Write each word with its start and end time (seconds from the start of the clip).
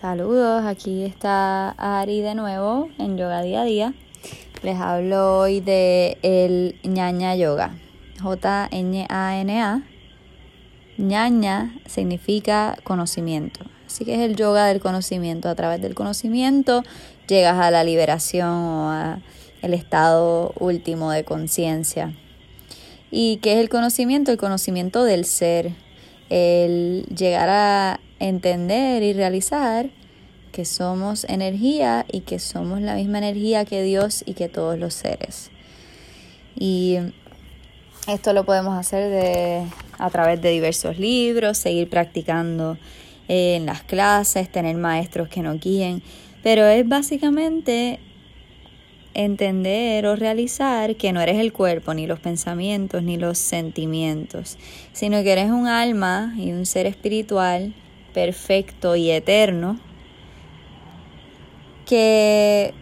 Saludos, 0.00 0.64
aquí 0.64 1.02
está 1.02 1.70
Ari 1.70 2.20
de 2.20 2.36
nuevo 2.36 2.88
en 2.98 3.18
Yoga 3.18 3.42
Día 3.42 3.62
a 3.62 3.64
Día. 3.64 3.94
Les 4.62 4.76
hablo 4.78 5.40
hoy 5.40 5.58
de 5.58 6.18
el 6.22 6.78
ñaña 6.84 7.34
yoga. 7.34 7.74
J-N-A-N-A. 8.22 9.82
ñaña 10.98 11.74
significa 11.86 12.78
conocimiento. 12.84 13.58
Así 13.88 14.04
que 14.04 14.14
es 14.14 14.20
el 14.20 14.36
yoga 14.36 14.66
del 14.66 14.78
conocimiento. 14.78 15.48
A 15.48 15.56
través 15.56 15.82
del 15.82 15.96
conocimiento 15.96 16.84
llegas 17.26 17.58
a 17.58 17.72
la 17.72 17.82
liberación 17.82 18.50
o 18.50 18.90
a 18.92 19.18
el 19.62 19.74
estado 19.74 20.52
último 20.60 21.10
de 21.10 21.24
conciencia. 21.24 22.14
¿Y 23.10 23.38
qué 23.38 23.54
es 23.54 23.58
el 23.58 23.68
conocimiento? 23.68 24.30
El 24.30 24.38
conocimiento 24.38 25.02
del 25.02 25.24
ser. 25.24 25.72
El 26.30 27.06
llegar 27.14 27.48
a 27.48 28.00
entender 28.18 29.02
y 29.02 29.12
realizar 29.12 29.90
que 30.52 30.64
somos 30.64 31.24
energía 31.24 32.04
y 32.10 32.20
que 32.20 32.38
somos 32.38 32.80
la 32.80 32.94
misma 32.94 33.18
energía 33.18 33.64
que 33.64 33.82
Dios 33.82 34.24
y 34.26 34.34
que 34.34 34.48
todos 34.48 34.78
los 34.78 34.94
seres. 34.94 35.50
Y 36.58 36.96
esto 38.08 38.32
lo 38.32 38.44
podemos 38.44 38.76
hacer 38.76 39.10
de, 39.10 39.66
a 39.98 40.10
través 40.10 40.40
de 40.40 40.50
diversos 40.50 40.98
libros, 40.98 41.58
seguir 41.58 41.88
practicando 41.88 42.78
en 43.28 43.66
las 43.66 43.82
clases, 43.82 44.50
tener 44.50 44.76
maestros 44.76 45.28
que 45.28 45.42
nos 45.42 45.60
guíen, 45.60 46.02
pero 46.42 46.66
es 46.66 46.88
básicamente 46.88 48.00
entender 49.18 50.06
o 50.06 50.14
realizar 50.14 50.94
que 50.94 51.12
no 51.12 51.20
eres 51.20 51.38
el 51.38 51.52
cuerpo, 51.52 51.92
ni 51.92 52.06
los 52.06 52.20
pensamientos, 52.20 53.02
ni 53.02 53.16
los 53.16 53.36
sentimientos, 53.36 54.58
sino 54.92 55.24
que 55.24 55.32
eres 55.32 55.50
un 55.50 55.66
alma 55.66 56.34
y 56.36 56.52
un 56.52 56.64
ser 56.66 56.86
espiritual 56.86 57.74
perfecto 58.14 58.94
y 58.94 59.10
eterno 59.10 59.80
que 61.84 62.74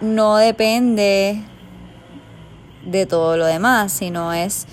no 0.00 0.36
depende 0.36 1.42
de 2.84 3.06
todo 3.06 3.36
lo 3.36 3.46
demás, 3.46 3.90
sino 3.92 4.32
es 4.32 4.68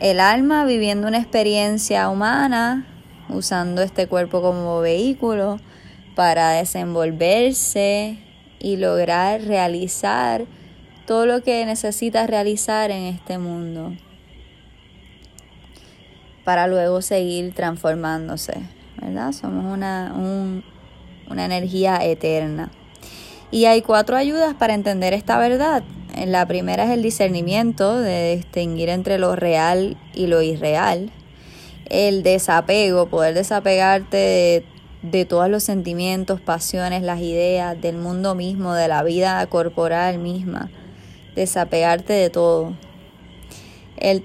el 0.00 0.18
alma 0.18 0.64
viviendo 0.64 1.06
una 1.06 1.18
experiencia 1.18 2.08
humana, 2.08 2.84
usando 3.28 3.80
este 3.80 4.08
cuerpo 4.08 4.42
como 4.42 4.80
vehículo 4.80 5.60
para 6.16 6.50
desenvolverse 6.50 8.25
y 8.58 8.76
lograr 8.76 9.42
realizar 9.42 10.44
todo 11.06 11.26
lo 11.26 11.42
que 11.42 11.64
necesita 11.66 12.26
realizar 12.26 12.90
en 12.90 13.04
este 13.04 13.38
mundo 13.38 13.92
para 16.44 16.68
luego 16.68 17.02
seguir 17.02 17.52
transformándose, 17.54 18.54
¿verdad? 19.00 19.32
Somos 19.32 19.64
una, 19.72 20.14
una 21.28 21.44
energía 21.44 21.98
eterna. 22.02 22.70
Y 23.50 23.64
hay 23.64 23.82
cuatro 23.82 24.16
ayudas 24.16 24.54
para 24.54 24.74
entender 24.74 25.12
esta 25.12 25.38
verdad. 25.38 25.82
La 26.24 26.46
primera 26.46 26.84
es 26.84 26.90
el 26.90 27.02
discernimiento, 27.02 28.00
de 28.00 28.36
distinguir 28.36 28.88
entre 28.88 29.18
lo 29.18 29.36
real 29.36 29.96
y 30.14 30.28
lo 30.28 30.40
irreal. 30.40 31.10
El 31.88 32.22
desapego, 32.22 33.06
poder 33.06 33.34
desapegarte 33.34 34.16
de, 34.16 34.64
de 35.10 35.24
todos 35.24 35.48
los 35.48 35.62
sentimientos, 35.62 36.40
pasiones, 36.40 37.02
las 37.02 37.20
ideas, 37.20 37.80
del 37.80 37.96
mundo 37.96 38.34
mismo, 38.34 38.74
de 38.74 38.88
la 38.88 39.02
vida 39.02 39.46
corporal 39.46 40.18
misma. 40.18 40.70
Desapegarte 41.34 42.12
de 42.12 42.30
todo. 42.30 42.74
El 43.96 44.22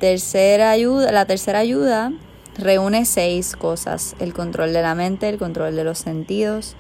ayuda, 0.64 1.12
la 1.12 1.26
tercera 1.26 1.60
ayuda 1.60 2.12
reúne 2.58 3.06
seis 3.06 3.56
cosas. 3.56 4.16
El 4.20 4.34
control 4.34 4.74
de 4.74 4.82
la 4.82 4.96
mente, 4.96 5.30
el 5.30 5.38
control 5.38 5.76
de 5.76 5.84
los 5.84 6.00
sentidos, 6.00 6.76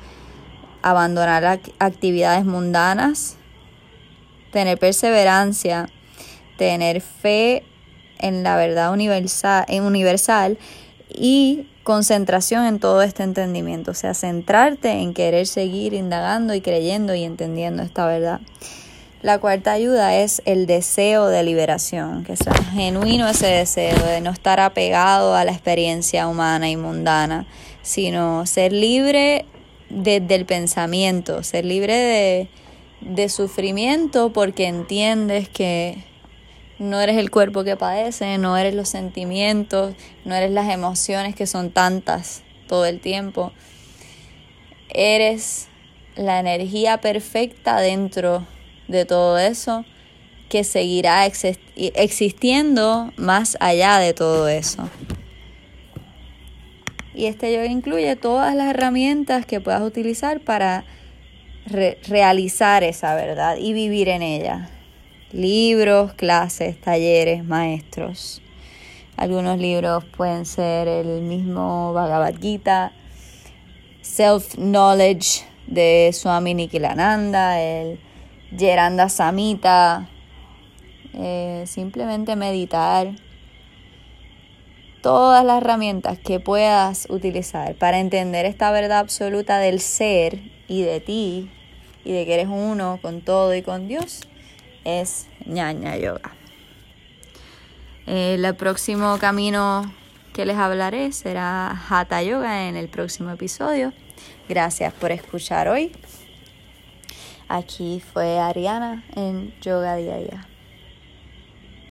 abandonar 0.82 1.60
actividades 1.80 2.46
mundanas, 2.46 3.38
tener 4.52 4.78
perseverancia, 4.80 5.90
tener 6.58 7.02
fe 7.02 7.64
en 8.18 8.44
la 8.44 8.56
verdad 8.56 8.92
universal, 8.92 9.66
universal 9.70 10.58
y 11.10 11.68
concentración 11.84 12.66
en 12.66 12.80
todo 12.80 13.02
este 13.02 13.24
entendimiento, 13.24 13.92
o 13.92 13.94
sea, 13.94 14.14
centrarte 14.14 14.92
en 14.92 15.14
querer 15.14 15.48
seguir 15.48 15.94
indagando 15.94 16.54
y 16.54 16.62
creyendo 16.62 17.16
y 17.16 17.24
entendiendo 17.24 17.84
esta 17.84 18.06
verdad. 18.06 18.40
La 19.22 19.38
cuarta 19.40 19.72
ayuda 19.72 20.16
es 20.18 20.42
el 20.46 20.66
deseo 20.66 21.28
de 21.28 21.44
liberación, 21.44 22.24
que 22.24 22.36
sea 22.36 22.54
genuino 22.54 23.28
ese 23.28 23.48
deseo 23.48 24.04
de 24.04 24.20
no 24.20 24.32
estar 24.32 24.60
apegado 24.60 25.36
a 25.36 25.46
la 25.46 25.52
experiencia 25.52 26.28
humana 26.28 26.70
y 26.70 26.76
mundana, 26.76 27.46
sino 27.84 28.48
ser 28.48 28.74
libre 28.74 29.46
desde 29.90 30.34
el 30.34 30.46
pensamiento, 30.46 31.44
ser 31.44 31.66
libre 31.66 31.94
de, 31.94 32.50
de 33.02 33.30
sufrimiento 33.30 34.34
porque 34.34 34.66
entiendes 34.66 35.50
que 35.50 36.04
no 36.82 37.00
eres 37.00 37.18
el 37.18 37.30
cuerpo 37.30 37.64
que 37.64 37.78
padece, 37.78 38.40
no 38.40 38.58
eres 38.58 38.74
los 38.74 38.90
sentimientos, 38.90 39.94
no 40.26 40.34
eres 40.34 40.50
las 40.50 40.68
emociones 40.74 41.36
que 41.36 41.46
son 41.46 41.70
tantas 41.70 42.42
todo 42.68 42.88
el 42.88 43.00
tiempo. 43.00 43.52
Eres 44.90 45.68
la 46.16 46.40
energía 46.40 47.00
perfecta 47.00 47.80
dentro 47.80 48.48
de 48.88 49.06
todo 49.06 49.38
eso 49.38 49.86
que 50.50 50.64
seguirá 50.64 51.28
existiendo 51.76 53.14
más 53.16 53.58
allá 53.60 54.00
de 54.00 54.16
todo 54.16 54.48
eso. 54.48 54.90
Y 57.14 57.28
este 57.28 57.54
yoga 57.54 57.68
incluye 57.68 58.16
todas 58.16 58.56
las 58.56 58.72
herramientas 58.72 59.46
que 59.46 59.62
puedas 59.62 59.84
utilizar 59.84 60.40
para 60.40 60.84
realizar 62.08 62.84
esa 62.84 63.14
verdad 63.14 63.58
y 63.58 63.74
vivir 63.74 64.10
en 64.10 64.24
ella. 64.24 64.81
Libros, 65.34 66.14
clases, 66.14 66.80
talleres, 66.82 67.46
maestros. 67.46 68.42
Algunos 69.16 69.60
libros 69.60 70.04
pueden 70.18 70.46
ser 70.46 70.90
el 70.90 71.22
mismo 71.22 71.94
Bhagavad 71.94 72.36
Gita, 72.38 72.92
Self 74.02 74.56
Knowledge 74.56 75.44
de 75.68 76.10
Swami 76.12 76.54
Nikilananda, 76.54 77.62
el 77.62 78.00
Yeranda 78.58 79.08
Samita, 79.08 80.10
eh, 81.14 81.64
simplemente 81.66 82.36
meditar 82.36 83.16
todas 85.02 85.46
las 85.46 85.62
herramientas 85.62 86.20
que 86.20 86.42
puedas 86.42 87.08
utilizar 87.10 87.76
para 87.76 88.00
entender 88.00 88.46
esta 88.46 88.70
verdad 88.72 89.00
absoluta 89.00 89.60
del 89.60 89.80
ser 89.80 90.42
y 90.68 90.82
de 90.82 91.00
ti 91.00 91.50
y 92.04 92.12
de 92.12 92.26
que 92.26 92.34
eres 92.34 92.48
uno 92.50 93.00
con 93.02 93.22
todo 93.22 93.56
y 93.56 93.62
con 93.62 93.88
Dios 93.88 94.28
es 94.84 95.28
ñaña 95.46 95.98
yoga. 95.98 96.32
El 98.06 98.56
próximo 98.56 99.18
camino 99.20 99.92
que 100.34 100.46
les 100.46 100.58
hablaré 100.58 101.12
será 101.12 101.70
Hatha 101.90 102.22
Yoga 102.24 102.68
en 102.68 102.76
el 102.76 102.88
próximo 102.90 103.32
episodio. 103.32 103.94
Gracias 104.50 104.94
por 104.94 105.12
escuchar 105.12 105.68
hoy. 105.68 105.92
Aquí 107.48 108.02
fue 108.14 108.40
Ariana 108.40 109.04
en 109.16 109.54
Yoga 109.62 109.96
Día 109.98 110.16
a 110.16 110.18
Día. 110.18 110.51